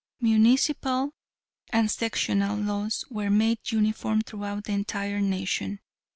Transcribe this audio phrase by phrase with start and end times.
[0.19, 1.13] Municipal
[1.71, 5.79] and sectional laws were made uniform throughout the entire nation.